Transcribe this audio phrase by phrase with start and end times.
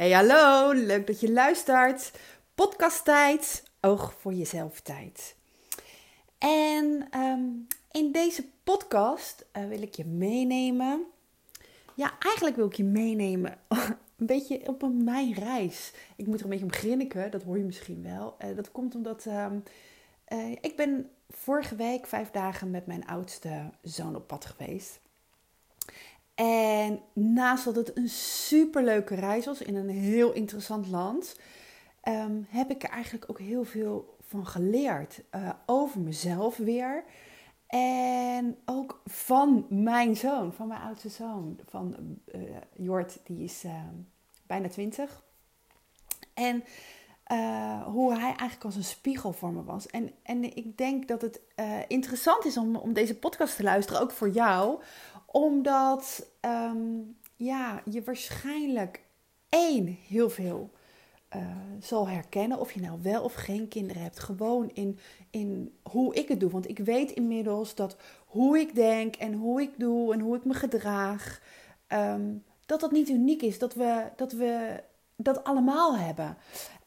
[0.00, 2.12] Hey, hallo, leuk dat je luistert.
[2.54, 5.36] Podcast tijd, oog voor jezelf tijd.
[6.38, 7.40] En ehm,
[7.90, 11.04] in deze podcast uh, wil ik je meenemen.
[11.94, 13.58] Ja, eigenlijk wil ik je meenemen
[14.18, 15.92] een beetje op een mijn reis.
[16.16, 18.36] Ik moet er een beetje om grinniken, dat hoor je misschien wel.
[18.44, 19.46] Uh, dat komt omdat uh,
[20.28, 25.00] uh, ik ben vorige week vijf dagen met mijn oudste zoon op pad geweest.
[26.40, 31.38] En naast dat het een superleuke reis was in een heel interessant land,
[32.08, 35.22] um, heb ik er eigenlijk ook heel veel van geleerd.
[35.34, 37.04] Uh, over mezelf weer.
[37.66, 41.58] En ook van mijn zoon, van mijn oudste zoon.
[41.66, 41.96] Van
[42.34, 42.40] uh,
[42.76, 43.72] Jort, die is uh,
[44.46, 45.22] bijna twintig.
[46.34, 46.64] En
[47.32, 49.86] uh, hoe hij eigenlijk als een spiegel voor me was.
[49.86, 51.40] En, en ik denk dat het
[51.88, 54.80] interessant is om, om deze podcast te luisteren, ook voor jou
[55.32, 59.02] omdat um, ja, je waarschijnlijk
[59.48, 60.70] één heel veel
[61.36, 61.42] uh,
[61.78, 62.58] zal herkennen.
[62.58, 64.18] Of je nou wel of geen kinderen hebt.
[64.18, 64.98] Gewoon in,
[65.30, 66.50] in hoe ik het doe.
[66.50, 70.44] Want ik weet inmiddels dat hoe ik denk en hoe ik doe en hoe ik
[70.44, 71.42] me gedraag.
[71.88, 73.58] Um, dat dat niet uniek is.
[73.58, 74.82] Dat we dat, we
[75.16, 76.36] dat allemaal hebben.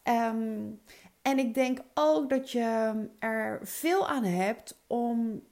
[0.04, 0.82] Um,
[1.22, 5.44] en ik denk ook dat je er veel aan hebt om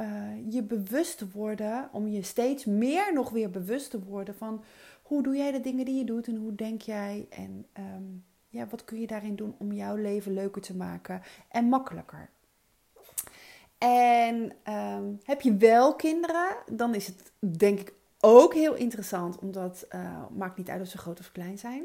[0.00, 0.06] uh,
[0.50, 4.64] je bewust te worden, om je steeds meer nog weer bewust te worden van
[5.02, 8.66] hoe doe jij de dingen die je doet en hoe denk jij en um, ja,
[8.66, 12.28] wat kun je daarin doen om jouw leven leuker te maken en makkelijker.
[13.78, 19.86] En um, heb je wel kinderen, dan is het denk ik ook heel interessant, omdat
[19.94, 21.82] uh, maakt niet uit of ze groot of klein zijn.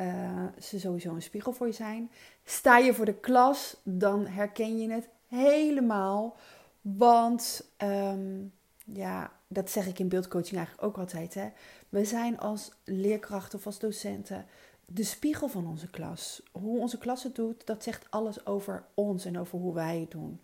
[0.00, 2.10] Uh, ze sowieso een spiegel voor je zijn.
[2.44, 6.36] Sta je voor de klas, dan herken je het helemaal.
[6.94, 8.52] Want um,
[8.84, 11.34] ja, dat zeg ik in beeldcoaching eigenlijk ook altijd.
[11.34, 11.48] Hè?
[11.88, 14.46] We zijn als leerkrachten of als docenten
[14.84, 16.42] de spiegel van onze klas.
[16.52, 20.10] Hoe onze klas het doet, dat zegt alles over ons en over hoe wij het
[20.10, 20.40] doen.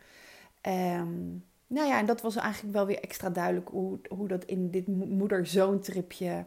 [0.67, 4.71] Um, nou ja, en dat was eigenlijk wel weer extra duidelijk hoe, hoe dat in
[4.71, 6.45] dit moeder-zoon tripje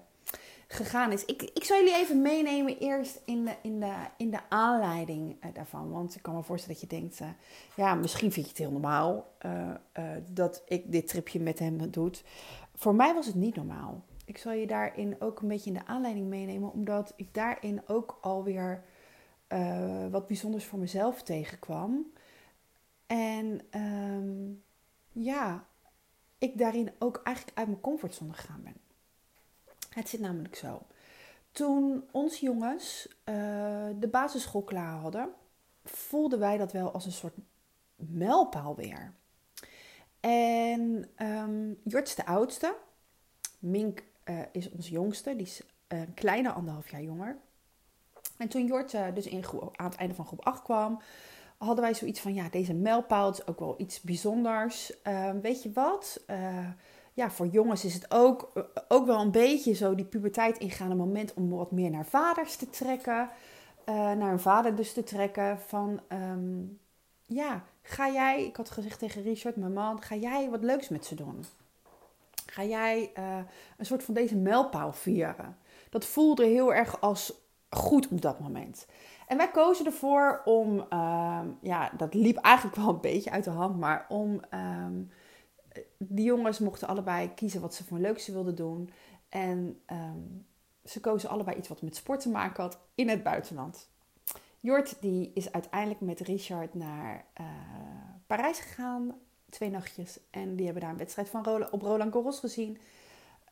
[0.67, 1.25] gegaan is.
[1.25, 5.53] Ik, ik zal jullie even meenemen eerst in de, in de, in de aanleiding uh,
[5.53, 5.91] daarvan.
[5.91, 7.27] Want ik kan me voorstellen dat je denkt, uh,
[7.75, 9.71] ja, misschien vind je het heel normaal uh,
[10.29, 12.11] dat ik dit tripje met hem doe.
[12.75, 14.03] Voor mij was het niet normaal.
[14.25, 18.17] Ik zal je daarin ook een beetje in de aanleiding meenemen, omdat ik daarin ook
[18.21, 18.83] alweer
[20.11, 22.05] wat bijzonders voor mezelf tegenkwam.
[23.05, 24.63] En um,
[25.11, 25.65] ja,
[26.37, 28.75] ik daarin ook eigenlijk uit mijn comfortzone gegaan ben.
[29.95, 30.81] Het zit namelijk zo.
[31.51, 33.35] Toen onze jongens uh,
[33.99, 35.29] de basisschool klaar hadden,
[35.83, 37.35] voelden wij dat wel als een soort
[37.95, 39.13] mijlpaal weer.
[40.19, 42.75] En um, Jort is de oudste.
[43.59, 45.35] Mink uh, is onze jongste.
[45.35, 47.37] Die is een kleine anderhalf jaar jonger.
[48.37, 51.01] En toen Jort dus in aan het einde van groep 8 kwam,
[51.57, 54.93] hadden wij zoiets van: ja, deze mijlpaal is ook wel iets bijzonders.
[55.41, 56.23] weet je wat?
[57.15, 58.51] Ja, voor jongens is het ook,
[58.87, 62.69] ook wel een beetje zo die puberteit ingaande moment om wat meer naar vaders te
[62.69, 63.29] trekken.
[63.89, 66.79] Uh, naar een vader dus te trekken van, um,
[67.21, 71.05] ja, ga jij, ik had gezegd tegen Richard, mijn man, ga jij wat leuks met
[71.05, 71.45] ze doen?
[72.45, 73.37] Ga jij uh,
[73.77, 75.57] een soort van deze mijlpaal vieren?
[75.89, 77.33] Dat voelde heel erg als
[77.69, 78.87] goed op dat moment.
[79.27, 83.49] En wij kozen ervoor om, uh, ja, dat liep eigenlijk wel een beetje uit de
[83.49, 85.11] hand, maar om um,
[85.97, 88.89] die jongens mochten allebei kiezen wat ze voor leuk ze wilden doen.
[89.29, 90.45] En um,
[90.85, 93.89] ze kozen allebei iets wat met sport te maken had in het buitenland.
[94.59, 97.45] Jort die is uiteindelijk met Richard naar uh,
[98.27, 99.15] Parijs gegaan,
[99.49, 100.19] twee nachtjes.
[100.29, 102.77] En die hebben daar een wedstrijd van Roland, op Roland Garros gezien.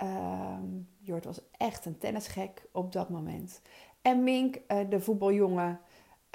[0.01, 3.61] Um, Jort was echt een tennisgek op dat moment.
[4.01, 5.79] En Mink, uh, de voetbaljongen,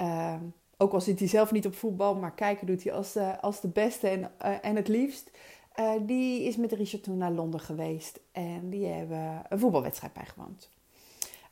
[0.01, 0.35] uh,
[0.77, 3.61] ook al zit hij zelf niet op voetbal, maar kijken doet hij als de, als
[3.61, 5.31] de beste en, uh, en het liefst.
[5.75, 10.69] Uh, die is met Richard toen naar Londen geweest en die hebben een voetbalwedstrijd bijgewoond.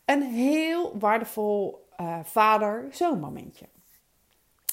[0.06, 3.66] Een heel waardevol uh, vader-zoon momentje.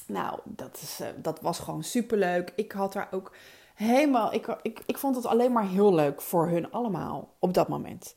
[0.07, 2.53] Nou, dat, is, uh, dat was gewoon superleuk.
[2.57, 3.33] Ik had daar ook
[3.75, 4.33] helemaal.
[4.33, 8.17] Ik, ik, ik vond het alleen maar heel leuk voor hun allemaal op dat moment.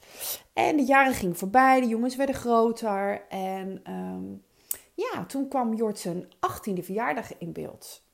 [0.53, 3.27] En de jaren gingen voorbij, de jongens werden groter.
[3.29, 4.43] En um,
[4.93, 8.05] ja, toen kwam Jort zijn 18e verjaardag in beeld.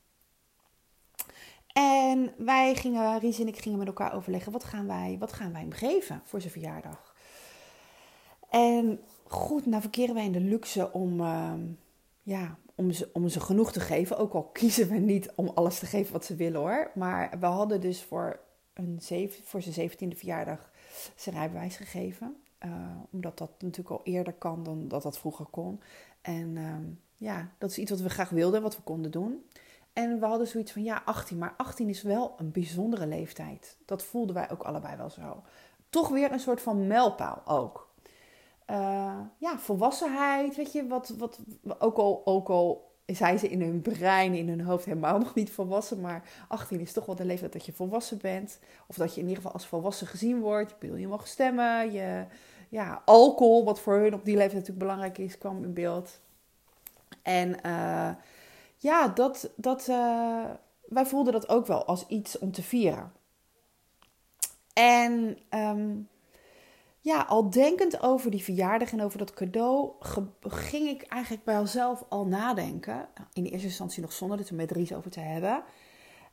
[1.74, 5.52] En wij gingen, Ries en ik gingen met elkaar overleggen, wat gaan wij, wat gaan
[5.52, 7.16] wij hem geven voor zijn verjaardag?
[8.50, 11.54] En goed, nou verkeren wij in de luxe om, uh,
[12.22, 14.18] ja, om, ze, om ze genoeg te geven.
[14.18, 16.92] Ook al kiezen we niet om alles te geven wat ze willen hoor.
[16.96, 18.40] Maar we hadden dus voor,
[18.74, 20.72] een zeven, voor zijn zeventiende verjaardag
[21.16, 22.36] zijn rijbewijs gegeven.
[23.12, 25.82] omdat dat natuurlijk al eerder kan dan dat dat vroeger kon.
[26.22, 26.84] En ehm,
[27.16, 29.44] ja, dat is iets wat we graag wilden, wat we konden doen.
[29.94, 31.38] En we hadden zoiets van, ja, 18.
[31.38, 33.78] Maar 18 is wel een bijzondere leeftijd.
[33.86, 35.44] Dat voelden wij ook allebei wel zo.
[35.90, 37.92] Toch weer een soort van mijlpaal ook.
[38.70, 41.40] Uh, ja, volwassenheid, weet je, wat, wat,
[41.80, 45.52] ook, al, ook al zijn ze in hun brein, in hun hoofd helemaal nog niet
[45.52, 48.60] volwassen, maar 18 is toch wel de leeftijd dat je volwassen bent.
[48.88, 50.70] Of dat je in ieder geval als volwassen gezien wordt.
[50.70, 52.26] Je, bedoel, je mag stemmen, je,
[52.70, 56.20] ja, alcohol, wat voor hun op die leeftijd natuurlijk belangrijk is, kwam in beeld.
[57.22, 58.10] En uh,
[58.84, 60.50] ja, dat, dat, uh,
[60.86, 63.12] wij voelden dat ook wel als iets om te vieren.
[64.74, 66.10] En um,
[67.00, 69.92] ja, al denkend over die verjaardag en over dat cadeau,
[70.42, 73.08] ging ik eigenlijk bij mezelf al nadenken.
[73.34, 75.64] In eerste instantie nog zonder het er met Ries over te hebben.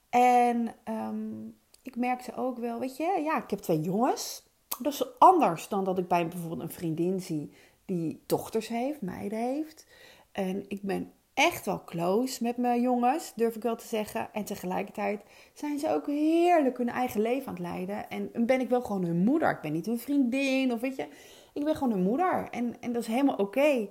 [0.08, 4.42] En um, ik merkte ook wel, weet je, ja, ik heb twee jongens.
[4.80, 7.52] Dat is anders dan dat ik bij bijvoorbeeld een vriendin zie
[7.84, 9.86] die dochters heeft, meiden heeft.
[10.32, 14.32] En ik ben echt wel close met mijn jongens, durf ik wel te zeggen.
[14.32, 15.22] En tegelijkertijd
[15.54, 18.10] zijn ze ook heerlijk hun eigen leven aan het leiden.
[18.10, 19.50] En ben ik wel gewoon hun moeder.
[19.50, 21.06] Ik ben niet hun vriendin of weet je.
[21.54, 22.48] Ik ben gewoon hun moeder.
[22.50, 23.88] En, en dat is helemaal oké.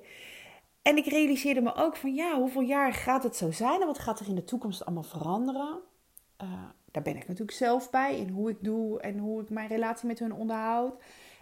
[0.81, 3.81] En ik realiseerde me ook van ja, hoeveel jaar gaat het zo zijn?
[3.81, 5.79] En wat gaat er in de toekomst allemaal veranderen?
[6.41, 6.49] Uh,
[6.91, 8.17] daar ben ik natuurlijk zelf bij.
[8.17, 10.93] In hoe ik doe en hoe ik mijn relatie met hun onderhoud.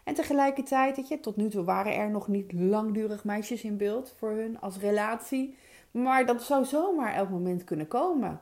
[0.03, 4.13] En tegelijkertijd, weet je, tot nu toe waren er nog niet langdurig meisjes in beeld
[4.17, 5.57] voor hun als relatie.
[6.01, 8.41] Maar dat zou zomaar elk moment kunnen komen.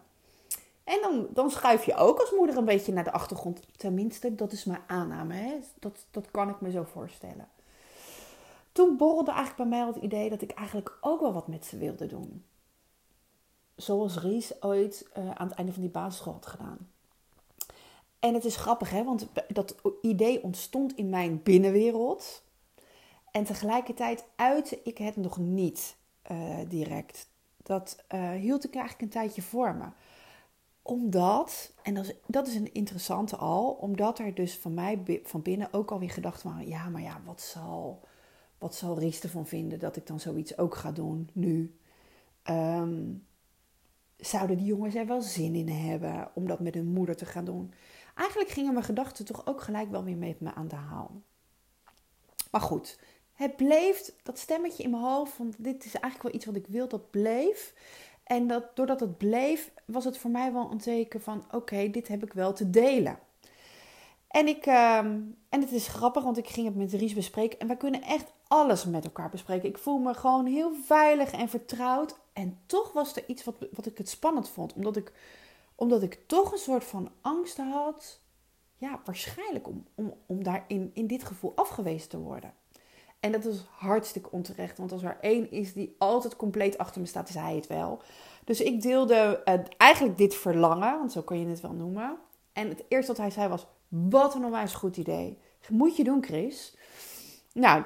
[0.83, 3.61] En dan, dan schuif je ook als moeder een beetje naar de achtergrond.
[3.77, 5.33] Tenminste, dat is mijn aanname.
[5.33, 5.59] Hè?
[5.79, 7.47] Dat, dat kan ik me zo voorstellen.
[8.71, 11.77] Toen borrelde eigenlijk bij mij het idee dat ik eigenlijk ook wel wat met ze
[11.77, 12.45] wilde doen.
[13.75, 16.89] Zoals Ries ooit uh, aan het einde van die basisschool had gedaan.
[18.19, 19.03] En het is grappig, hè?
[19.03, 22.43] want dat idee ontstond in mijn binnenwereld.
[23.31, 25.95] En tegelijkertijd uitte ik het nog niet
[26.31, 27.27] uh, direct
[27.65, 29.85] dat uh, hield ik eigenlijk een tijdje voor me.
[30.81, 35.41] Omdat, en dat is, dat is een interessante al, omdat er dus van mij van
[35.41, 38.07] binnen ook alweer gedacht waren: ja, maar ja, wat zal,
[38.57, 41.79] wat zal Ries ervan vinden dat ik dan zoiets ook ga doen nu?
[42.49, 43.25] Um,
[44.17, 47.45] zouden die jongens er wel zin in hebben om dat met hun moeder te gaan
[47.45, 47.73] doen?
[48.15, 51.21] Eigenlijk gingen mijn gedachten toch ook gelijk wel weer met me aan de haal.
[52.51, 52.99] Maar goed,
[53.35, 56.67] het bleef, dat stemmetje in mijn hoofd van dit is eigenlijk wel iets wat ik
[56.67, 57.73] wil, dat bleef.
[58.23, 62.07] En dat, doordat het bleef, was het voor mij wel een teken van oké, dit
[62.07, 63.19] heb ik wel te delen.
[64.27, 67.59] En, ik, ehm, en het is grappig, want ik ging het met Ries bespreken.
[67.59, 69.69] En wij kunnen echt alles met elkaar bespreken.
[69.69, 72.19] Ik voel me gewoon heel veilig en vertrouwd.
[72.33, 74.73] En toch was er iets wat, wat ik het spannend vond.
[74.73, 75.11] Omdat ik,
[75.75, 78.19] omdat ik toch een soort van angst had.
[78.77, 82.53] Ja, waarschijnlijk om, om, om daar in, in dit gevoel afgewezen te worden.
[83.25, 84.77] En dat is hartstikke onterecht.
[84.77, 88.01] Want als er één is die altijd compleet achter me staat, is hij het wel.
[88.43, 92.17] Dus ik deelde uh, eigenlijk dit verlangen, want zo kan je het wel noemen.
[92.53, 95.37] En het eerste wat hij zei was: Wat een onwijs goed idee.
[95.69, 96.75] Moet je doen, Chris.
[97.53, 97.83] Nou,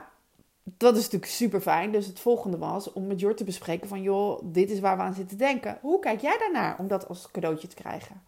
[0.63, 1.91] dat is natuurlijk super fijn.
[1.91, 5.03] Dus het volgende was om met Jort te bespreken: van joh, dit is waar we
[5.03, 5.77] aan zitten denken.
[5.81, 8.23] Hoe kijk jij daarnaar om dat als cadeautje te krijgen?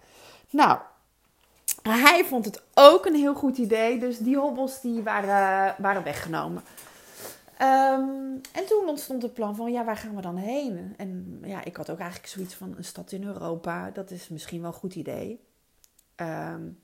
[0.49, 0.79] Nou,
[1.81, 3.99] hij vond het ook een heel goed idee.
[3.99, 6.63] Dus die hobbels die waren, waren weggenomen.
[7.63, 10.93] Um, en toen ontstond het plan van, ja, waar gaan we dan heen?
[10.97, 13.91] En ja, ik had ook eigenlijk zoiets van een stad in Europa.
[13.91, 15.39] Dat is misschien wel een goed idee.
[16.15, 16.79] Um,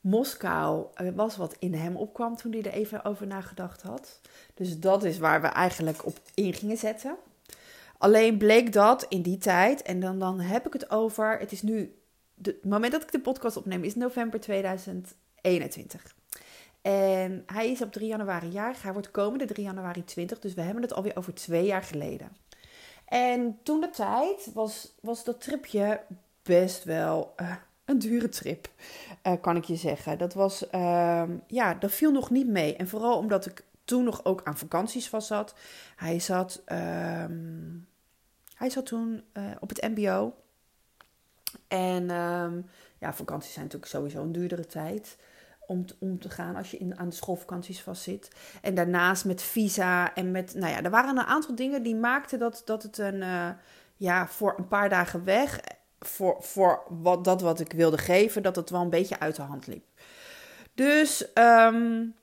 [0.00, 4.20] Moskou was wat in hem opkwam toen hij er even over nagedacht had.
[4.54, 7.16] Dus dat is waar we eigenlijk op in gingen zetten.
[7.98, 11.62] Alleen bleek dat in die tijd, en dan, dan heb ik het over, het is
[11.62, 11.94] nu,
[12.42, 16.14] het moment dat ik de podcast opneem is november 2021.
[16.82, 18.82] En hij is op 3 januari jarig.
[18.82, 20.38] Hij wordt komende 3 januari 20.
[20.38, 22.36] Dus we hebben het alweer over twee jaar geleden.
[23.04, 26.00] En toen de tijd was, was dat tripje
[26.42, 28.68] best wel uh, een dure trip,
[29.26, 30.18] uh, kan ik je zeggen.
[30.18, 32.76] Dat was, uh, ja, dat viel nog niet mee.
[32.76, 35.54] En vooral omdat ik toen nog ook aan vakanties vast zat.
[35.96, 37.78] Hij zat, ehm,
[38.54, 40.34] hij zat toen uh, op het MBO.
[41.68, 42.06] En
[42.98, 45.16] ja, vakanties zijn natuurlijk sowieso een duurdere tijd
[45.66, 48.30] om te, om te gaan als je in, aan de schoolvakanties vastzit.
[48.62, 52.38] En daarnaast met visa en met, nou ja, er waren een aantal dingen die maakten
[52.38, 53.48] dat, dat het een, uh,
[53.96, 55.60] ja, voor een paar dagen weg,
[55.98, 59.42] voor, voor wat, dat wat ik wilde geven, dat het wel een beetje uit de
[59.42, 59.84] hand liep.
[60.74, 62.14] Dus um,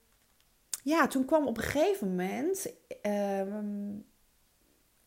[0.83, 4.05] ja, toen kwam op een gegeven moment um,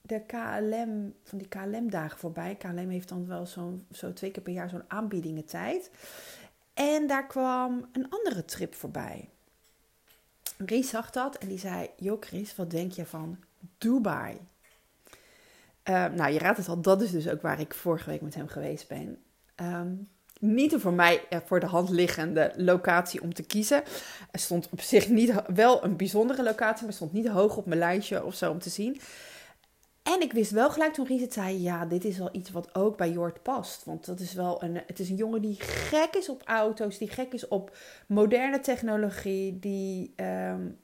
[0.02, 2.56] de KLM, van die KLM-dagen voorbij.
[2.56, 5.90] KLM heeft dan wel zo'n zo twee keer per jaar zo'n aanbiedingentijd.
[6.74, 9.28] En daar kwam een andere trip voorbij.
[10.56, 13.38] Ries zag dat en die zei: Joh, Chris, wat denk je van
[13.78, 14.38] Dubai?
[15.90, 18.34] Uh, nou, je raadt het al, dat is dus ook waar ik vorige week met
[18.34, 19.22] hem geweest ben.
[19.56, 20.08] Um,
[20.40, 23.82] niet een voor mij uh, voor de hand liggende locatie om te kiezen.
[24.30, 27.78] Er stond op zich niet wel een bijzondere locatie, maar stond niet hoog op mijn
[27.78, 29.00] lijstje of zo om te zien.
[30.22, 32.96] Ik wist wel gelijk toen Ries het zei, ja, dit is wel iets wat ook
[32.96, 33.84] bij Jort past.
[33.84, 37.10] Want dat is wel een, het is een jongen die gek is op auto's, die
[37.10, 37.76] gek is op
[38.06, 40.78] moderne technologie, die um,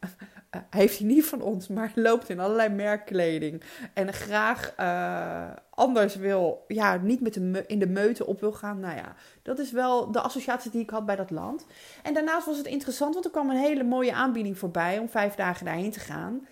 [0.71, 3.63] heeft hij niet van ons, maar loopt in allerlei merkkleding.
[3.95, 8.81] En graag uh, anders wil, ja, niet met de in de meute op wil gaan.
[8.81, 11.67] Nou ja, dat is wel de associatie die ik had bij dat land.
[12.03, 15.35] En daarnaast was het interessant, want er kwam een hele mooie aanbieding voorbij om vijf
[15.35, 16.47] dagen daarheen te gaan.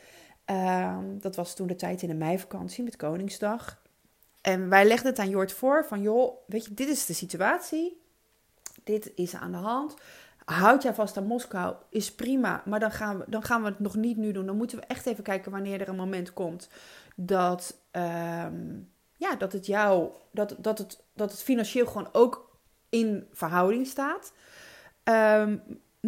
[0.50, 3.82] Uh, dat was toen de tijd in de meivakantie met Koningsdag.
[4.40, 8.00] En wij legden het aan Jort voor van, joh, weet je, dit is de situatie.
[8.84, 9.94] Dit is aan de hand.
[10.44, 12.62] Houd jij vast aan Moskou, is prima.
[12.64, 14.46] Maar dan gaan, we, dan gaan we het nog niet nu doen.
[14.46, 16.68] Dan moeten we echt even kijken wanneer er een moment komt
[17.16, 23.26] dat, um, ja, dat, het jou, dat, dat, het, dat het financieel gewoon ook in
[23.32, 24.32] verhouding staat.
[25.04, 25.62] Um,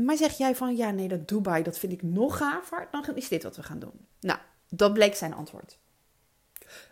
[0.05, 3.29] maar zeg jij van ja, nee, dat Dubai, dat vind ik nog gaver, dan is
[3.29, 4.07] dit wat we gaan doen.
[4.21, 4.39] Nou,
[4.69, 5.79] dat bleek zijn antwoord.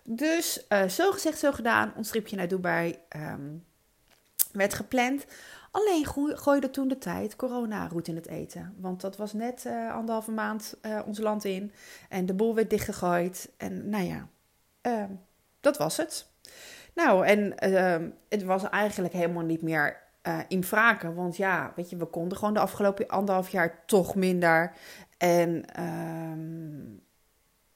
[0.03, 1.93] Dus uh, zo gezegd, zo gedaan.
[1.97, 3.65] Ons tripje naar Dubai um,
[4.53, 5.25] werd gepland.
[5.71, 8.75] Alleen gooide toen de tijd corona roet in het eten.
[8.79, 11.73] Want dat was net uh, anderhalve maand uh, ons land in.
[12.09, 13.51] En de boel werd dichtgegooid.
[13.57, 14.29] En nou ja,
[14.83, 15.05] uh,
[15.61, 16.27] dat was het.
[16.95, 21.15] Nou, en ehm, het was eigenlijk helemaal niet meer uh, in wraken.
[21.15, 24.73] Want ja, weet je, we konden gewoon de afgelopen anderhalf jaar toch minder.
[25.19, 27.03] En um,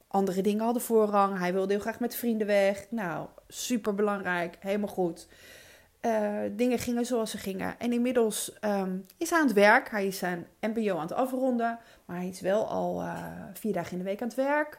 [0.07, 1.39] andere dingen hadden voorrang.
[1.39, 2.87] Hij wilde heel graag met vrienden weg.
[2.91, 5.29] Nou, super belangrijk, helemaal goed.
[6.07, 7.79] Uh, dingen gingen zoals ze gingen.
[7.79, 9.91] En inmiddels um, is hij aan het werk.
[9.91, 11.79] Hij is zijn MBO aan het afronden.
[12.05, 14.79] Maar hij is wel al uh, vier dagen in de week aan het werk.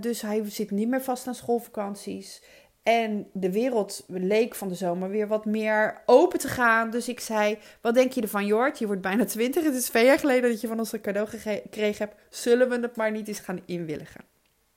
[0.00, 2.42] Dus hij zit niet meer vast aan schoolvakanties.
[2.90, 6.90] En de wereld leek van de zomer weer wat meer open te gaan.
[6.90, 8.78] Dus ik zei: Wat denk je ervan, Jort?
[8.78, 9.64] Je wordt bijna twintig.
[9.64, 12.20] Het is twee jaar geleden dat je van ons een cadeau gekregen hebt.
[12.28, 14.24] Zullen we het maar niet eens gaan inwilligen?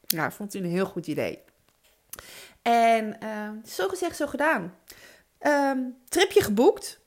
[0.07, 1.39] Nou, vond hij een heel goed idee.
[2.61, 4.75] En uh, zo gezegd, zo gedaan.
[5.39, 6.99] Um, tripje geboekt.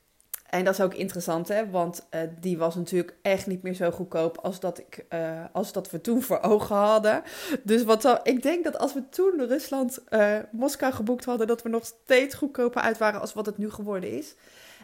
[0.49, 1.69] En dat is ook interessant, hè?
[1.69, 5.71] want uh, die was natuurlijk echt niet meer zo goedkoop als dat, ik, uh, als
[5.71, 7.23] dat we toen voor ogen hadden.
[7.63, 11.61] Dus wat zo, ik denk dat als we toen Rusland, uh, Moskou geboekt hadden, dat
[11.61, 14.35] we nog steeds goedkoper uit waren als wat het nu geworden is.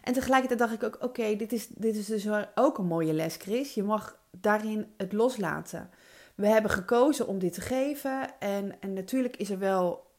[0.03, 3.35] En tegelijkertijd dacht ik ook, oké, dit, is, dit is dus ook een mooie les,
[3.35, 3.73] Chris.
[3.73, 5.89] Je mag daarin het loslaten.
[6.35, 10.11] We hebben gekozen om dit te geven en, en natuurlijk is er wel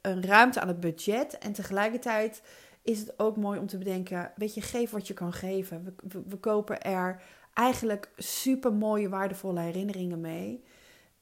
[0.00, 2.42] een ruimte aan het budget en tegelijkertijd
[2.82, 5.96] is het ook mooi om te bedenken: weet je, geef wat je kan geven.
[6.02, 7.22] We, we, kopen er
[7.54, 10.64] eigenlijk super mooie, waardevolle herinneringen mee.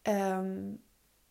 [0.02, 0.80] Um,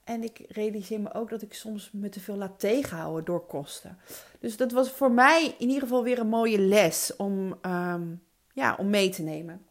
[0.04, 3.98] en ik realiseer me ook dat ik soms me te veel laat tegenhouden door kosten.
[4.40, 8.76] Dus dat was voor mij in ieder geval weer een mooie les om, um, ja,
[8.80, 9.66] om mee te nemen.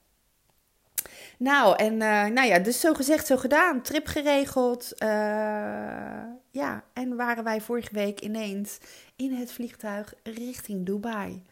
[1.39, 3.83] Nou, en uh, nou ja, dus zo gezegd, zo gedaan.
[3.83, 4.93] Trip geregeld.
[5.03, 6.23] Uh,
[6.57, 8.79] ja, en waren wij vorige week ineens
[9.17, 11.43] in het vliegtuig richting Dubai.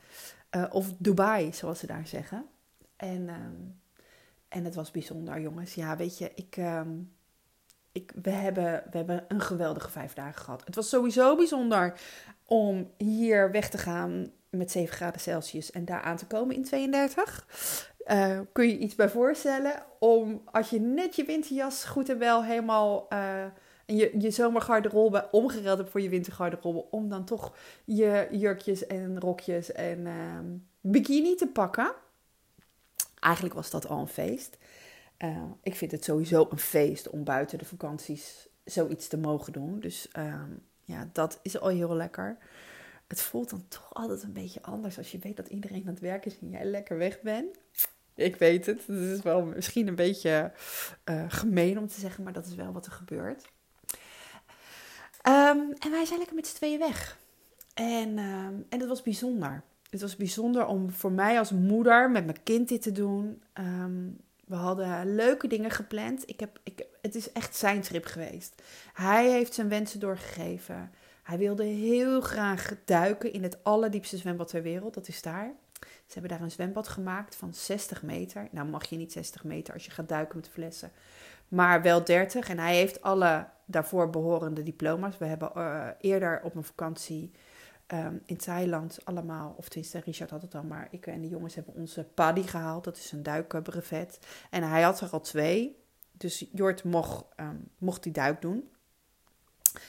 [0.57, 2.47] Uh, of Dubai, zoals ze daar zeggen.
[2.97, 3.81] En, um,
[4.49, 5.75] en het was bijzonder, jongens.
[5.75, 7.13] Ja, weet je, ik, um,
[7.93, 10.63] ik, we, hebben, we hebben een geweldige vijf dagen gehad.
[10.65, 12.01] Het was sowieso bijzonder
[12.47, 16.65] om hier weg te gaan met 7 graden Celsius en daar aan te komen in
[16.65, 17.47] 32.
[18.07, 22.45] Uh, kun je iets bij voorstellen om als je net je winterjas goed en wel
[22.45, 23.45] helemaal uh,
[23.87, 29.21] en je, je zomergarderobe omgereld hebt voor je wintergarderobe, om dan toch je jurkjes en
[29.21, 30.39] rokjes en uh,
[30.81, 31.95] bikini te pakken.
[33.19, 34.59] Eigenlijk was dat al een feest.
[35.19, 39.81] Uh, ik vind het sowieso een feest om buiten de vakanties zoiets te mogen doen.
[39.81, 40.51] Dus ehm,
[40.85, 42.39] ja, dat is al heel lekker.
[43.07, 46.01] Het voelt dan toch altijd een beetje anders als je weet dat iedereen aan het
[46.01, 47.57] werk is en jij lekker weg bent.
[48.15, 48.87] Ik weet het.
[48.87, 50.53] Het is wel misschien een beetje
[51.05, 53.53] uh, gemeen om te zeggen, maar dat is wel wat er gebeurt.
[55.29, 57.19] Um, en wij zijn lekker met z'n tweeën weg.
[57.75, 59.63] En, um, en het was bijzonder.
[59.91, 63.43] Het was bijzonder om voor mij als moeder met mijn kind dit te doen.
[63.59, 64.17] Um,
[64.47, 66.29] we hadden leuke dingen gepland.
[66.29, 68.63] Ik heb, ik, het is echt zijn trip geweest.
[68.93, 70.91] Hij heeft zijn wensen doorgegeven.
[71.23, 74.95] Hij wilde heel graag duiken in het allerdiepste zwembad ter wereld.
[74.95, 75.53] Dat is daar.
[75.81, 78.49] Ze hebben daar een zwembad gemaakt van 60 meter.
[78.51, 80.93] Nou mag je niet 60 meter als je gaat duiken met flessen.
[81.49, 82.49] Maar wel 30.
[82.49, 85.19] En hij heeft alle daarvoor behorende diploma's.
[85.19, 87.31] We hebben uh, eerder op een vakantie
[87.87, 91.55] ehm, in Thailand allemaal, of tenminste Richard had het dan, maar ik en de jongens
[91.55, 92.85] hebben onze paddy gehaald.
[92.85, 94.19] Dat is een duikbrevet.
[94.51, 95.83] En hij had er al twee.
[96.13, 98.69] Dus Jort mocht, um, mocht die duik doen.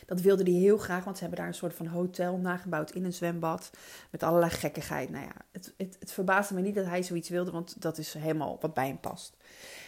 [0.06, 3.06] Dat wilde hij heel graag, want ze hebben daar een soort van hotel nagebouwd in
[3.06, 3.70] een zwembad.
[4.12, 5.10] Met allerlei gekkigheid.
[5.10, 8.14] Nou ja, het, het, het verbaasde me niet dat hij zoiets wilde, want dat is
[8.14, 9.38] helemaal wat bij hem past.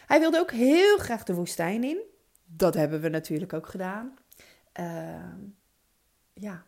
[0.06, 2.00] Hij wilde ook heel graag de woestijn in.
[2.48, 4.18] Dat hebben we natuurlijk ook gedaan.
[4.80, 5.34] Uh,
[6.34, 6.64] ja,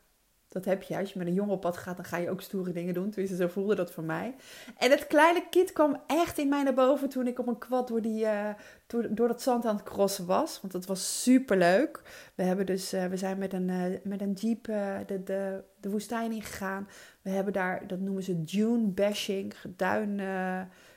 [0.47, 0.97] dat heb je.
[0.97, 3.09] Als je met een jongen op pad gaat, dan ga je ook stoere dingen doen.
[3.09, 4.35] Tenminste, zo voelde dat voor mij.
[4.77, 7.87] En het kleine kind kwam echt in mij naar boven toen ik op een kwad
[7.87, 8.49] door, die, uh,
[8.87, 10.61] door, door dat zand aan het crossen was.
[10.61, 12.01] Want dat was super leuk.
[12.35, 15.89] We, hebben dus, uh, we zijn met een, uh, met een jeep de, de, de
[15.89, 16.87] woestijn ingegaan.
[17.21, 20.17] We hebben daar, dat noemen ze dune bashing, duin,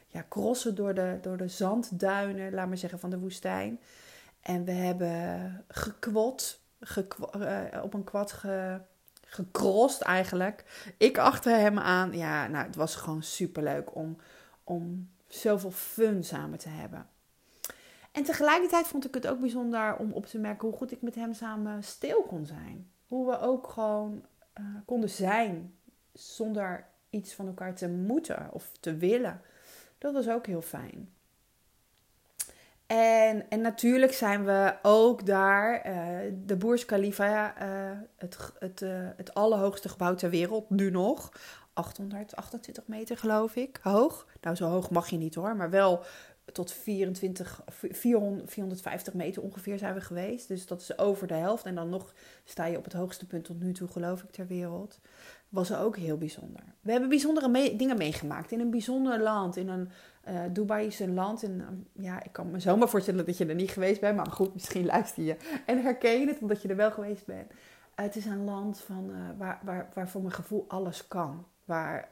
[0.07, 3.81] ja, crossen door de, door de zandduinen, laat maar zeggen, van de woestijn.
[4.43, 7.25] En we hebben gekwot, gekwo,
[7.83, 8.81] op een kwad ge
[10.03, 10.93] eigenlijk.
[10.97, 12.13] Ik achter hem aan.
[12.13, 14.17] Ja, nou, het was gewoon super leuk om,
[14.65, 17.07] om zoveel fun samen te hebben.
[18.13, 21.15] En tegelijkertijd vond ik het ook bijzonder om op te merken hoe goed ik met
[21.15, 22.91] hem samen stil kon zijn.
[23.07, 24.25] Hoe we ook gewoon
[24.61, 25.75] uh, konden zijn
[26.13, 29.41] zonder iets van elkaar te moeten of te willen.
[29.99, 31.13] Dat was ook heel fijn.
[32.93, 38.91] En, en natuurlijk zijn we ook daar, uh, de Burj Khalifa, uh, het, het, uh,
[39.17, 41.33] het allerhoogste gebouw ter wereld, nu nog.
[41.73, 44.27] 828 meter geloof ik, hoog.
[44.41, 46.05] Nou, zo hoog mag je niet hoor, maar wel
[46.53, 50.49] tot 24, 400, 450 meter ongeveer zijn we geweest.
[50.49, 51.65] Dus dat is over de helft.
[51.65, 54.47] En dan nog sta je op het hoogste punt tot nu toe, geloof ik, ter
[54.47, 54.99] wereld.
[55.49, 56.63] Was ook heel bijzonder.
[56.81, 59.91] We hebben bijzondere dingen meegemaakt in een bijzonder land, in een
[60.29, 63.47] uh, Dubai is een land, en um, ja, ik kan me zomaar voorstellen dat je
[63.47, 65.37] er niet geweest bent, maar goed, misschien luister je
[65.67, 67.51] en herken je het omdat je er wel geweest bent.
[67.51, 67.57] Uh,
[67.95, 71.47] het is een land van, uh, waar, waar, waar voor mijn gevoel alles kan.
[71.65, 72.11] Waar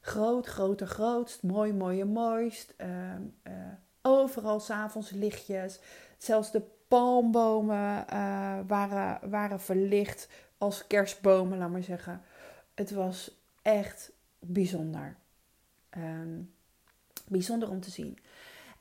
[0.00, 2.74] groot, groter, grootst, mooi, mooie, mooist.
[2.76, 3.22] Ehm,
[4.02, 5.80] overal s'avonds lichtjes.
[6.18, 8.04] Zelfs de palmbomen
[8.66, 10.28] waren, waren verlicht
[10.58, 12.22] als kerstbomen, laat maar zeggen.
[12.74, 15.16] Het was echt bijzonder.
[15.96, 16.52] Um,
[17.30, 18.18] bijzonder om te zien.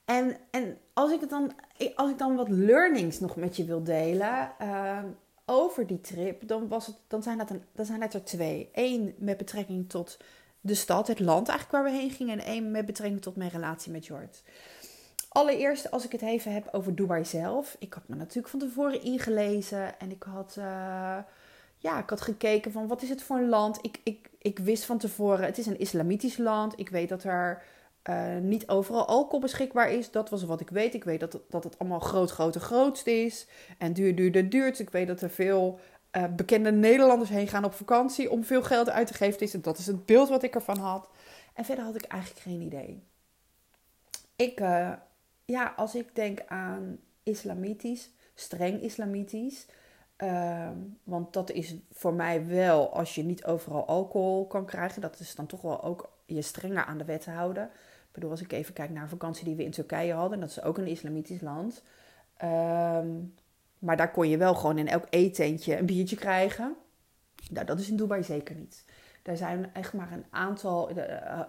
[0.05, 1.51] En, en als, ik het dan,
[1.95, 4.99] als ik dan wat learnings nog met je wil delen uh,
[5.45, 8.69] over die trip, dan, was het, dan, zijn dat een, dan zijn dat er twee.
[8.73, 10.17] Eén met betrekking tot
[10.61, 12.39] de stad, het land eigenlijk waar we heen gingen.
[12.39, 14.43] En één met betrekking tot mijn relatie met Jord.
[15.29, 17.75] Allereerst, als ik het even heb over Dubai zelf.
[17.79, 19.99] Ik had me natuurlijk van tevoren ingelezen.
[19.99, 21.17] En ik had, uh,
[21.77, 23.79] ja, ik had gekeken van wat is het voor een land.
[23.81, 26.79] Ik, ik, ik wist van tevoren, het is een islamitisch land.
[26.79, 27.63] Ik weet dat er
[28.09, 30.11] uh, niet overal alcohol beschikbaar is.
[30.11, 30.93] Dat was wat ik weet.
[30.93, 33.47] Ik weet dat het, dat het allemaal groot, groot, grootst is.
[33.77, 34.79] En duur, duur, duurt.
[34.79, 35.79] Ik weet dat er veel
[36.11, 39.39] uh, bekende Nederlanders heen gaan op vakantie om veel geld uit te geven.
[39.39, 41.09] Dus dat is het beeld wat ik ervan had.
[41.53, 43.03] En verder had ik eigenlijk geen idee.
[44.35, 44.93] Ik, uh,
[45.45, 49.65] ja, als ik denk aan islamitisch, streng islamitisch.
[50.17, 50.69] Uh,
[51.03, 55.35] want dat is voor mij wel, als je niet overal alcohol kan krijgen, dat is
[55.35, 57.69] dan toch wel ook je strenger aan de wet houden
[58.19, 60.61] bedoel, als ik even kijk naar een vakantie die we in Turkije hadden, dat is
[60.61, 61.83] ook een islamitisch land.
[62.43, 63.33] Um,
[63.79, 66.75] maar daar kon je wel gewoon in elk eetentje een biertje krijgen.
[67.49, 68.85] Nou, dat is in Dubai zeker niet.
[69.23, 71.39] Er zijn echt maar een aantal uh, uh,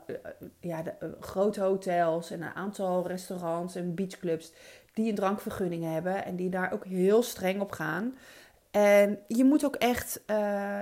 [0.61, 4.53] ja, de, uh, grote hotels en een aantal restaurants en beachclubs
[4.95, 8.15] die een drankvergunning hebben en die daar ook heel streng op gaan.
[8.71, 10.21] En je moet ook echt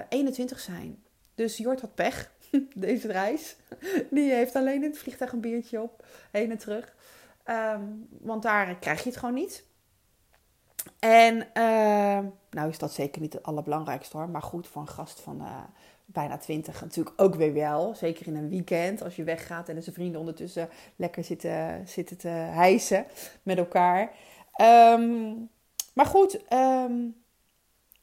[0.08, 1.02] 21 zijn.
[1.34, 2.34] Dus Jort had pech.
[2.74, 3.56] deze reis.
[4.10, 6.94] Die heeft alleen in het vliegtuig een biertje op, heen en terug.
[7.46, 9.64] Um, want daar krijg je het gewoon niet.
[10.98, 12.18] En uh,
[12.50, 14.28] nou is dat zeker niet het allerbelangrijkste hoor.
[14.28, 15.58] Maar goed, voor een gast van uh,
[16.04, 17.94] bijna twintig natuurlijk ook weer wel.
[17.94, 22.28] Zeker in een weekend als je weggaat en zijn vrienden ondertussen lekker zitten, zitten te
[22.28, 23.06] hijsen
[23.42, 24.12] met elkaar.
[24.60, 25.48] Um,
[25.92, 27.22] maar goed, um,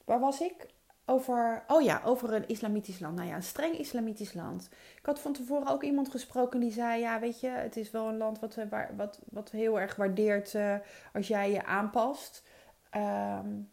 [0.05, 0.67] waar was ik?
[1.05, 3.15] Over, oh ja, over een islamitisch land.
[3.15, 4.69] Nou ja, een streng islamitisch land.
[4.97, 8.07] Ik had van tevoren ook iemand gesproken die zei: Ja, weet je, het is wel
[8.07, 10.75] een land wat, eh, wat, wat heel erg waardeert uh,
[11.13, 12.43] als jij je aanpast
[12.95, 13.71] um,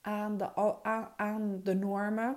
[0.00, 2.36] aan, de, aan, aan de normen.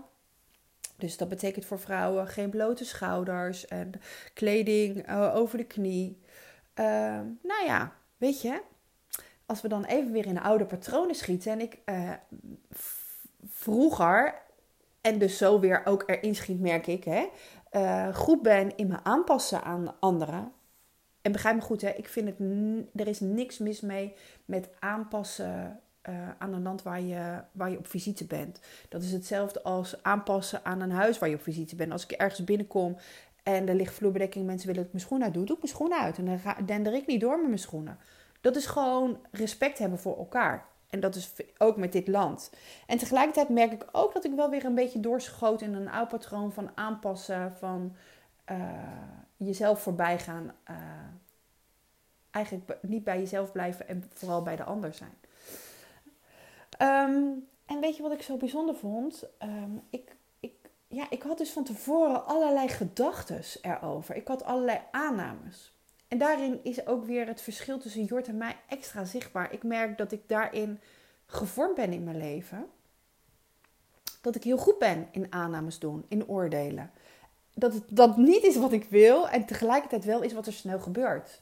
[0.95, 3.91] Dus dat betekent voor vrouwen geen blote schouders en
[4.33, 6.21] kleding uh, over de knie.
[6.75, 6.85] Uh,
[7.41, 8.61] nou ja, weet je,
[9.45, 11.79] als we dan even weer in de oude patronen schieten en ik
[13.67, 14.41] vroeger,
[15.01, 17.29] en dus zo weer ook erin schiet, merk ik, hè,
[17.71, 20.51] uh, goed ben in me aanpassen aan anderen.
[21.21, 22.39] En begrijp me goed, hè, ik vind het,
[22.95, 24.13] er is niks mis mee
[24.45, 28.59] met aanpassen uh, aan een land waar je, waar je op visite bent.
[28.89, 31.91] Dat is hetzelfde als aanpassen aan een huis waar je op visite bent.
[31.91, 32.97] Als ik ergens binnenkom
[33.43, 35.75] en er ligt vloerbedekking, mensen willen dat ik mijn schoenen uit doe, doe ik mijn
[35.75, 36.17] schoenen uit.
[36.17, 37.97] En dan dender ik niet door met mijn schoenen.
[38.41, 40.65] Dat is gewoon respect hebben voor elkaar.
[40.89, 42.51] En dat is ook met dit land.
[42.87, 46.07] En tegelijkertijd merk ik ook dat ik wel weer een beetje doorschoot in een oud
[46.07, 47.95] patroon van aanpassen, van
[48.51, 48.57] uh,
[49.37, 50.51] jezelf voorbij gaan.
[50.69, 50.75] Uh,
[52.31, 55.17] eigenlijk niet bij jezelf blijven en vooral bij de ander zijn.
[56.81, 59.23] Um, en weet je wat ik zo bijzonder vond?
[59.43, 60.53] Um, ik, ik,
[60.87, 64.15] ja, ik had dus van tevoren allerlei gedachten erover.
[64.15, 65.76] Ik had allerlei aannames.
[66.07, 69.53] En daarin is ook weer het verschil tussen Jort en mij extra zichtbaar.
[69.53, 70.79] Ik merk dat ik daarin
[71.25, 72.65] gevormd ben in mijn leven.
[74.21, 76.91] Dat ik heel goed ben in aannames doen, in oordelen.
[77.53, 80.79] Dat het dat niet is wat ik wil en tegelijkertijd wel is wat er snel
[80.79, 81.39] gebeurt.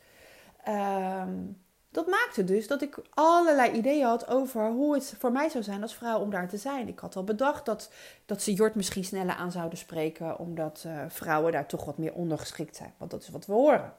[0.68, 5.64] Um, dat maakte dus dat ik allerlei ideeën had over hoe het voor mij zou
[5.64, 6.88] zijn als vrouw om daar te zijn.
[6.88, 7.92] Ik had al bedacht dat,
[8.26, 12.14] dat ze Jort misschien sneller aan zouden spreken, omdat uh, vrouwen daar toch wat meer
[12.14, 12.94] ondergeschikt zijn.
[12.98, 13.94] Want dat is wat we horen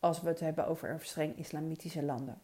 [0.00, 2.40] als we het hebben over streng islamitische landen.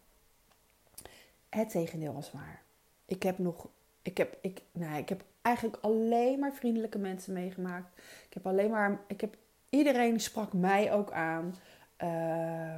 [1.48, 2.62] Het tegendeel was waar.
[3.04, 3.68] Ik heb nog,
[4.02, 7.98] ik heb, ik, nou, ik heb eigenlijk alleen maar vriendelijke mensen meegemaakt.
[8.26, 9.36] Ik heb alleen maar, ik heb,
[9.68, 11.54] iedereen sprak mij ook aan.
[12.02, 12.76] Uh,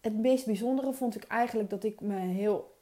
[0.00, 2.76] het meest bijzondere vond ik eigenlijk dat ik me heel,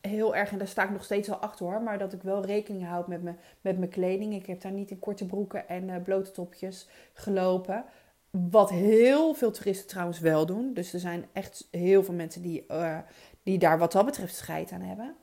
[0.00, 2.44] heel erg, en daar sta ik nog steeds wel achter hoor, maar dat ik wel
[2.44, 4.34] rekening houd met, me, met mijn kleding.
[4.34, 7.84] Ik heb daar niet in korte broeken en uh, blote topjes gelopen.
[8.30, 10.74] Wat heel veel toeristen trouwens wel doen.
[10.74, 12.98] Dus er zijn echt heel veel mensen die, uh,
[13.42, 15.14] die daar wat dat betreft scheid aan hebben.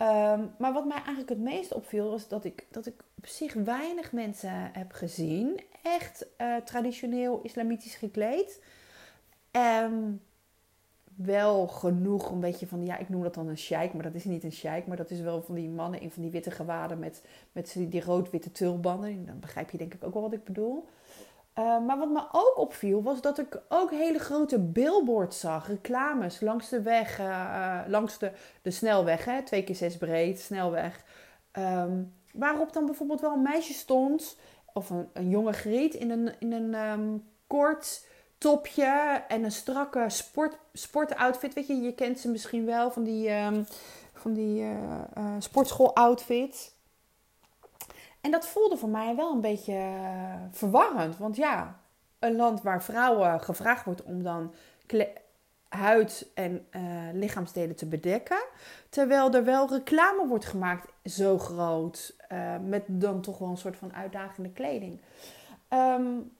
[0.00, 3.54] Um, maar wat mij eigenlijk het meest opviel was dat ik, dat ik op zich
[3.54, 5.60] weinig mensen heb gezien.
[5.82, 8.62] Echt uh, traditioneel islamitisch gekleed.
[9.82, 10.20] Um,
[11.16, 14.24] wel genoeg een beetje van, ja, ik noem dat dan een sheik, maar dat is
[14.24, 16.98] niet een sheik, maar dat is wel van die mannen in van die witte gewaden
[16.98, 19.26] met, met die, die rood-witte tulbanden.
[19.26, 20.88] Dan begrijp je denk ik ook wel wat ik bedoel.
[21.58, 26.40] Uh, maar wat me ook opviel was dat ik ook hele grote billboards zag, reclames
[26.40, 31.04] langs de weg, uh, langs de, de snelweg, hè, twee keer zes breed, snelweg.
[31.52, 34.36] Um, waarop dan bijvoorbeeld wel een meisje stond,
[34.72, 38.06] of een, een jonge griet in een, in een um, kort
[38.38, 41.54] topje en een strakke sport, sportoutfit.
[41.54, 43.66] Weet je, je kent ze misschien wel van die, um,
[44.12, 44.66] van die
[45.38, 46.73] sportschool outfit.
[48.24, 51.16] En dat voelde voor mij wel een beetje uh, verwarrend.
[51.16, 51.80] Want ja,
[52.18, 54.54] een land waar vrouwen gevraagd wordt om dan
[55.68, 56.66] huid en
[57.12, 58.44] lichaamsdelen te bedekken.
[58.88, 62.16] Terwijl er wel reclame wordt gemaakt zo groot.
[62.62, 65.00] met dan toch wel een soort van uitdagende kleding.
[65.68, 66.32] Um,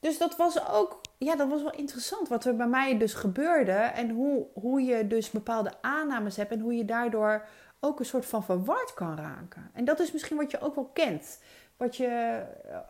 [0.00, 3.72] dus dat was ook, ja, dat was wel interessant wat er bij mij dus gebeurde.
[3.72, 7.46] En hoe, hoe je dus bepaalde aannames hebt en hoe je daardoor
[7.80, 9.70] ook een soort van verward kan raken.
[9.72, 11.38] En dat is misschien wat je ook wel kent.
[11.76, 12.42] Wat je,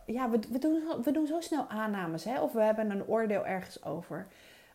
[0.05, 2.41] ja, we, we, doen, we doen zo snel aannames, hè?
[2.41, 4.27] of we hebben een oordeel ergens over.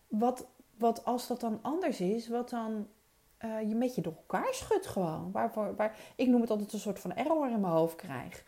[0.09, 0.46] Wat,
[0.79, 2.88] wat als dat dan anders is, wat dan
[3.44, 5.31] uh, je met je door elkaar schudt gewoon.
[5.33, 8.44] Waarvoor, waar, ik noem het altijd een soort van error in mijn hoofd krijg.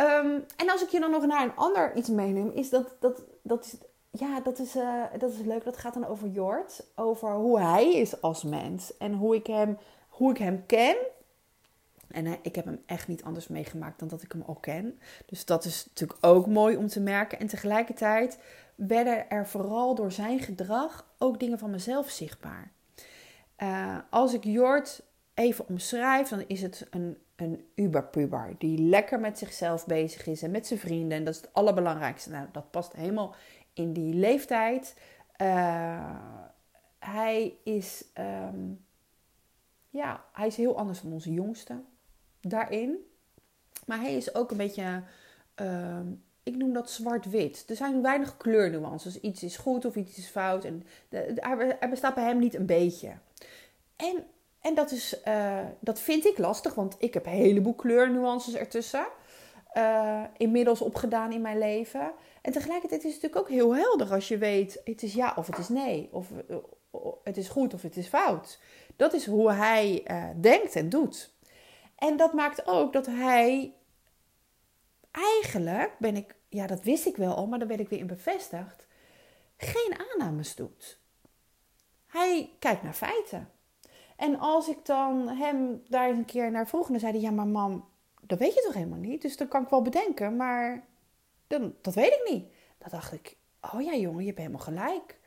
[0.00, 3.22] Um, en als ik je dan nog naar een ander iets meeneem, is dat, dat,
[3.42, 3.76] dat is,
[4.10, 5.64] ja, dat is, uh, dat is leuk.
[5.64, 6.84] Dat gaat dan over Jort.
[6.94, 8.96] Over hoe hij is als mens.
[8.96, 9.78] En hoe ik hem,
[10.18, 10.96] hoe ik hem ken.
[12.08, 15.00] En uh, ik heb hem echt niet anders meegemaakt dan dat ik hem al ken.
[15.26, 17.38] Dus dat is natuurlijk ook mooi om te merken.
[17.38, 18.38] En tegelijkertijd
[18.74, 22.72] werden er vooral door zijn gedrag ook dingen van mezelf zichtbaar.
[23.58, 25.02] Uh, als ik Jort
[25.34, 30.50] even omschrijf, dan is het een een uberpuber die lekker met zichzelf bezig is en
[30.50, 31.18] met zijn vrienden.
[31.18, 32.30] En dat is het allerbelangrijkste.
[32.30, 33.34] Nou, dat past helemaal
[33.72, 34.96] in die leeftijd.
[35.42, 36.16] Uh,
[36.98, 38.84] hij is, um,
[39.88, 41.82] ja, hij is heel anders dan onze jongste
[42.40, 42.96] daarin.
[43.86, 45.02] Maar hij is ook een beetje,
[45.62, 46.00] uh,
[46.42, 47.64] ik noem dat zwart-wit.
[47.68, 49.20] Er zijn weinig kleurnuances.
[49.20, 50.64] Iets is goed of iets is fout.
[50.64, 53.12] En er bestaat bij hem niet een beetje.
[53.96, 54.24] En
[54.60, 59.06] en dat, is, uh, dat vind ik lastig, want ik heb een heleboel kleurnuances ertussen.
[59.74, 62.12] Uh, inmiddels opgedaan in mijn leven.
[62.42, 65.46] En tegelijkertijd is het natuurlijk ook heel helder als je weet: het is ja of
[65.46, 66.08] het is nee.
[66.12, 66.56] Of uh,
[67.24, 68.58] het is goed of het is fout.
[68.98, 70.02] Dat is hoe hij
[70.40, 71.34] denkt en doet.
[71.96, 73.74] En dat maakt ook dat hij
[75.10, 78.06] eigenlijk, ben ik, ja, dat wist ik wel al, maar daar werd ik weer in
[78.06, 78.86] bevestigd,
[79.56, 80.98] geen aannames doet.
[82.06, 83.50] Hij kijkt naar feiten.
[84.16, 87.46] En als ik dan hem daar een keer naar vroeg, dan zei hij: Ja, maar
[87.46, 87.88] mam,
[88.20, 89.22] dat weet je toch helemaal niet?
[89.22, 90.86] Dus dat kan ik wel bedenken, maar
[91.46, 92.52] dan, dat weet ik niet.
[92.78, 93.36] Dan dacht ik:
[93.72, 95.17] Oh ja, jongen, je hebt helemaal gelijk.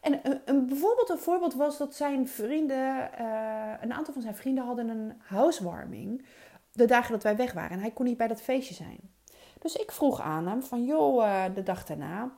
[0.00, 4.36] En een, een, bijvoorbeeld een voorbeeld was dat zijn vrienden, uh, een aantal van zijn
[4.36, 6.24] vrienden hadden een housewarming
[6.72, 7.70] de dagen dat wij weg waren.
[7.70, 9.00] En hij kon niet bij dat feestje zijn.
[9.58, 12.32] Dus ik vroeg aan hem van, joh, uh, de dag daarna,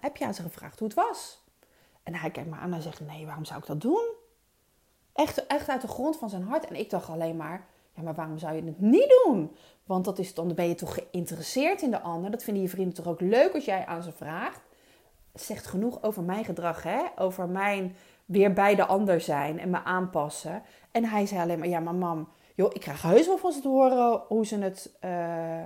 [0.00, 1.44] heb je aan ze gevraagd hoe het was?
[2.02, 4.12] En hij kijkt me aan en zegt, nee, waarom zou ik dat doen?
[5.12, 6.66] Echt, echt uit de grond van zijn hart.
[6.66, 9.56] En ik dacht alleen maar, ja, maar waarom zou je het niet doen?
[9.84, 12.30] Want dat is, dan ben je toch geïnteresseerd in de ander.
[12.30, 14.60] Dat vinden je vrienden toch ook leuk als jij aan ze vraagt.
[15.34, 17.00] Zegt genoeg over mijn gedrag, hè?
[17.16, 20.62] Over mijn weer bij de ander zijn en me aanpassen.
[20.90, 23.60] En hij zei alleen maar, ja, maar mam, joh, ik krijg heus wel van ze
[23.60, 24.98] te horen hoe ze het...
[25.04, 25.62] Uh,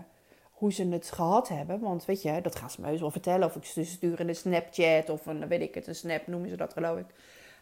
[0.54, 1.80] hoe ze het gehad hebben.
[1.80, 3.46] Want weet je, dat gaan ze me heus wel vertellen.
[3.46, 6.56] Of ik ze sturen een Snapchat of een, weet ik het, een Snap noemen ze
[6.56, 7.06] dat geloof ik.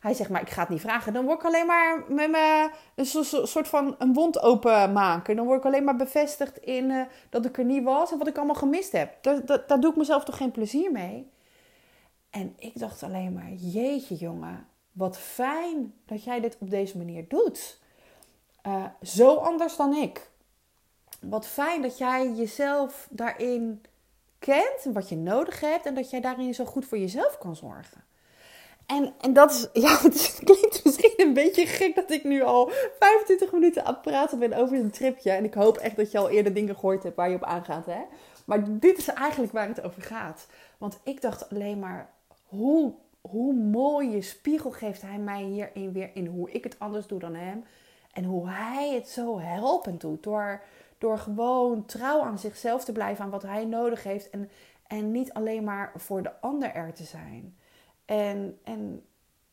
[0.00, 1.12] Hij zegt, maar ik ga het niet vragen.
[1.12, 3.06] Dan word ik alleen maar met me een
[3.46, 5.36] soort van een wond openmaken.
[5.36, 8.28] Dan word ik alleen maar bevestigd in uh, dat ik er niet was en wat
[8.28, 9.22] ik allemaal gemist heb.
[9.66, 11.32] Daar doe ik mezelf toch geen plezier mee.
[12.33, 17.29] En ik dacht alleen maar, jeetje jongen, wat fijn dat jij dit op deze manier
[17.29, 17.81] doet.
[18.66, 20.31] Uh, zo anders dan ik.
[21.21, 23.83] Wat fijn dat jij jezelf daarin
[24.38, 28.05] kent, wat je nodig hebt en dat jij daarin zo goed voor jezelf kan zorgen.
[28.87, 33.53] En, en dat is, het klinkt misschien een beetje gek dat ik nu al 25
[33.53, 35.31] minuten aan het praten ben over een tripje.
[35.31, 37.87] En ik hoop echt dat je al eerder dingen gehoord hebt waar je op aangaat,
[37.87, 38.01] hè.
[38.45, 40.47] Maar dit is eigenlijk waar het over gaat.
[40.79, 42.11] Want ik dacht alleen maar,
[42.56, 47.18] hoe, hoe mooie spiegel geeft hij mij hierin weer in hoe ik het anders doe
[47.18, 47.64] dan hem.
[48.12, 50.22] En hoe hij het zo helpend doet.
[50.22, 50.62] Door,
[50.98, 54.30] door gewoon trouw aan zichzelf te blijven, aan wat hij nodig heeft.
[54.30, 54.50] En,
[54.86, 57.56] en niet alleen maar voor de ander er te zijn.
[58.04, 59.04] En, en,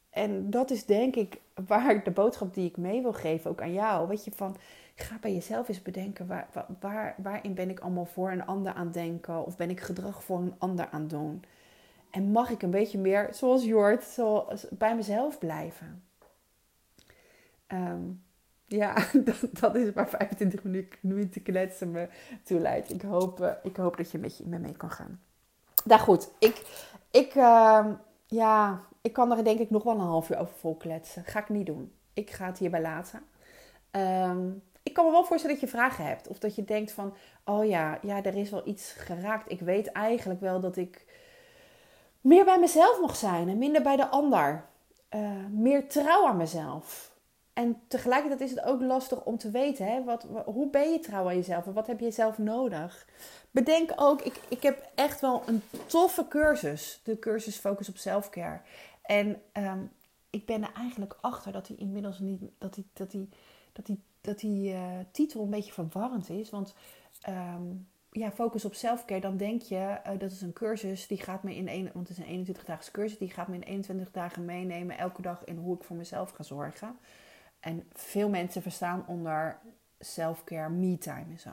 [0.10, 3.74] en dat is denk ik waar de boodschap die ik mee wil geven, ook aan
[3.74, 4.08] jou.
[4.08, 4.56] Weet je, van
[4.96, 6.48] ga bij jezelf eens bedenken, waar,
[6.80, 9.46] waar, waarin ben ik allemaal voor een ander aan denken?
[9.46, 11.44] Of ben ik gedrag voor een ander aan doen?
[12.12, 14.18] En mag ik een beetje meer, zoals Jord,
[14.70, 16.04] bij mezelf blijven?
[17.68, 18.24] Um,
[18.66, 18.96] ja,
[19.60, 20.64] dat, is waar 25
[21.02, 22.08] minuten kletsen me
[22.44, 22.94] toe leidt.
[22.94, 25.22] Ik hoop, uh, ik hoop dat je met, je met mee kan gaan.
[25.84, 26.64] Nou goed, ik,
[27.12, 27.88] ik, uh,
[28.26, 31.24] ja, ik kan er denk ik nog wel een half uur over vol kletsen.
[31.26, 31.92] Ga ik niet doen.
[32.14, 33.22] Ik ga het hierbij laten.
[33.92, 36.28] Um, ik kan me wel voorstellen dat je vragen hebt.
[36.28, 37.14] Of dat je denkt van,
[37.46, 39.52] oh ja, ja, er is wel iets geraakt.
[39.52, 41.06] Ik weet eigenlijk wel dat ik
[42.22, 44.68] meer bij mezelf mag zijn en minder bij de ander.
[45.16, 47.18] Uh, meer trouw aan mezelf.
[47.54, 51.28] En tegelijkertijd is het ook lastig om te weten, hè, wat, hoe ben je trouw
[51.28, 53.08] aan jezelf en wat heb je zelf nodig?
[53.52, 58.62] Bedenk ook, ik, ik heb echt wel een toffe cursus, de cursus Focus op Selfcare.
[59.02, 59.92] En um,
[60.30, 63.30] ik ben er eigenlijk achter dat hij inmiddels niet, dat die, dat die,
[63.74, 66.50] dat die, dat die uh, titel een beetje verwarrend is.
[66.50, 66.74] Want
[67.30, 71.44] um, ja, focus op selfcare, dan denk je uh, dat is een cursus die gaat
[71.44, 74.12] me in een, want het is een 21 daagse cursus, die gaat me in 21
[74.12, 76.98] dagen meenemen elke dag in hoe ik voor mezelf ga zorgen.
[77.60, 79.58] En veel mensen verstaan onder
[80.00, 81.52] selfcare me-time en zo.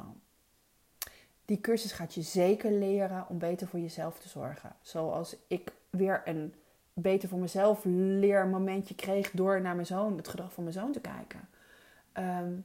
[1.44, 4.72] Die cursus gaat je zeker leren om beter voor jezelf te zorgen.
[4.82, 6.54] Zoals ik weer een
[6.92, 11.00] beter voor mezelf leermomentje kreeg door naar mijn zoon, het gedrag van mijn zoon te
[11.00, 11.48] kijken.
[12.14, 12.64] Um,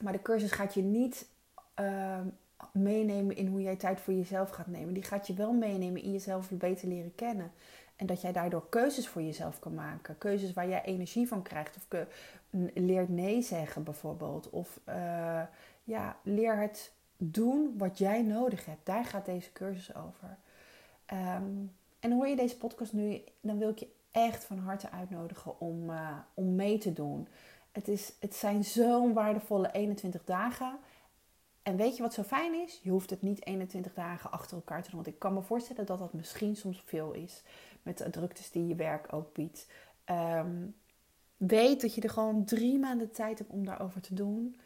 [0.00, 1.28] maar de cursus gaat je niet
[1.74, 2.36] um,
[2.72, 4.94] meenemen in hoe jij tijd voor jezelf gaat nemen.
[4.94, 7.52] Die gaat je wel meenemen in jezelf beter leren kennen.
[7.96, 10.18] En dat jij daardoor keuzes voor jezelf kan maken.
[10.18, 11.76] Keuzes waar jij energie van krijgt.
[11.76, 12.06] Of
[12.74, 14.50] leert nee zeggen bijvoorbeeld.
[14.50, 15.42] Of uh,
[15.84, 18.86] ja, leer het doen wat jij nodig hebt.
[18.86, 20.36] Daar gaat deze cursus over.
[21.12, 25.60] Um, en hoor je deze podcast nu, dan wil ik je echt van harte uitnodigen
[25.60, 27.28] om, uh, om mee te doen.
[27.72, 30.78] Het, is, het zijn zo'n waardevolle 21 dagen.
[31.62, 32.80] En weet je wat zo fijn is?
[32.82, 35.02] Je hoeft het niet 21 dagen achter elkaar te doen.
[35.02, 37.42] Want ik kan me voorstellen dat dat misschien soms veel is.
[37.82, 39.66] Met de druktes die je werk ook biedt.
[40.10, 40.74] Um,
[41.36, 44.56] weet dat je er gewoon drie maanden tijd hebt om daarover te doen.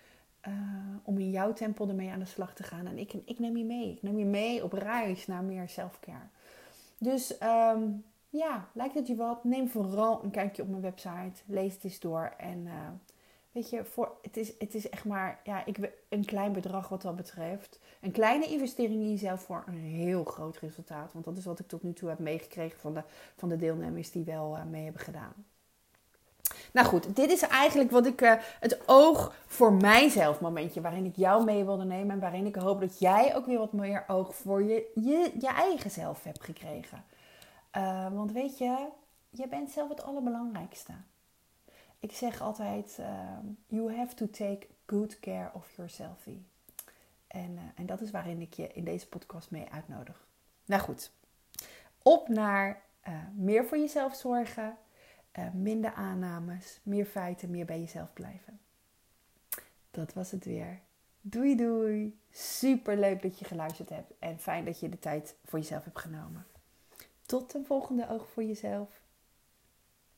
[0.48, 0.54] Uh,
[1.02, 2.86] om in jouw tempo ermee aan de slag te gaan.
[2.86, 3.90] En ik, ik neem je mee.
[3.90, 6.28] Ik neem je mee op reis naar meer selfcare.
[6.98, 9.44] Dus um, ja, lijkt het je wat?
[9.44, 11.42] Neem vooral een kijkje op mijn website.
[11.46, 12.34] Lees het eens door.
[12.38, 12.72] En uh,
[13.54, 17.02] weet je, voor, het, is, het is echt maar ja, ik, een klein bedrag wat
[17.02, 17.78] dat betreft.
[18.00, 21.12] Een kleine investering in jezelf voor een heel groot resultaat.
[21.12, 23.02] Want dat is wat ik tot nu toe heb meegekregen van de,
[23.36, 25.46] van de deelnemers die wel uh, mee hebben gedaan.
[26.72, 31.16] Nou goed, dit is eigenlijk wat ik uh, het oog voor mijzelf momentje waarin ik
[31.16, 32.10] jou mee wilde nemen.
[32.10, 35.48] En waarin ik hoop dat jij ook weer wat meer oog voor je, je, je
[35.48, 37.04] eigen zelf hebt gekregen.
[37.76, 38.86] Uh, want weet je,
[39.30, 40.92] je bent zelf het allerbelangrijkste.
[42.04, 46.26] Ik zeg altijd, uh, you have to take good care of yourself.
[47.26, 50.26] En, en dat is waarin ik je in deze podcast mee uitnodig.
[50.64, 51.10] Nou goed,
[52.02, 52.82] op naar
[53.34, 54.76] meer voor jezelf zorgen,
[55.52, 58.60] minder aannames, meer feiten, meer bij jezelf blijven.
[59.90, 60.80] Dat was het weer.
[61.20, 62.18] Doei doei.
[62.30, 65.98] Super leuk dat je geluisterd hebt en fijn dat je de tijd voor jezelf hebt
[65.98, 66.46] genomen.
[67.26, 69.03] Tot een volgende oog voor jezelf.